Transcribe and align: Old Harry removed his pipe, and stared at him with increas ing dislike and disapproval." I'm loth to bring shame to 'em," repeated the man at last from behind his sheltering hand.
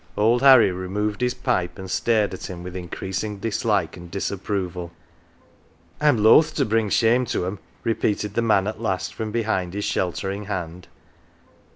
Old 0.17 0.41
Harry 0.41 0.71
removed 0.71 1.21
his 1.21 1.35
pipe, 1.35 1.77
and 1.77 1.87
stared 1.91 2.33
at 2.33 2.49
him 2.49 2.63
with 2.63 2.73
increas 2.73 3.23
ing 3.23 3.37
dislike 3.37 3.95
and 3.95 4.09
disapproval." 4.09 4.91
I'm 6.01 6.23
loth 6.23 6.55
to 6.55 6.65
bring 6.65 6.89
shame 6.89 7.23
to 7.27 7.45
'em," 7.45 7.59
repeated 7.83 8.33
the 8.33 8.41
man 8.41 8.65
at 8.65 8.81
last 8.81 9.13
from 9.13 9.31
behind 9.31 9.75
his 9.75 9.85
sheltering 9.85 10.45
hand. 10.45 10.87